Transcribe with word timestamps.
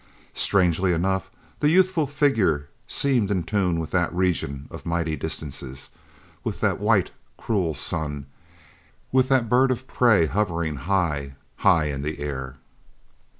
Strangely 0.33 0.93
enough, 0.93 1.29
the 1.59 1.69
youthful 1.69 2.07
figure 2.07 2.67
seemed 2.87 3.29
in 3.29 3.43
tune 3.43 3.79
with 3.79 3.91
that 3.91 4.11
region 4.11 4.67
of 4.71 4.83
mighty 4.83 5.15
distances, 5.15 5.91
with 6.43 6.59
that 6.59 6.79
white, 6.79 7.11
cruel 7.37 7.75
sun, 7.75 8.25
with 9.11 9.27
that 9.29 9.47
bird 9.47 9.69
of 9.69 9.85
prey 9.85 10.25
hovering 10.25 10.75
high, 10.77 11.35
high 11.57 11.85
in 11.85 12.01
the 12.01 12.17
air. 12.17 12.55